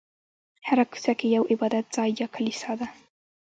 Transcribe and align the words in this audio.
هره 0.67 0.83
کوڅه 0.91 1.11
کې 1.19 1.27
یو 1.35 1.43
عبادت 1.53 1.85
ځای 1.95 2.09
یا 2.21 2.27
کلیسا 2.35 2.71
ده. 2.79 2.87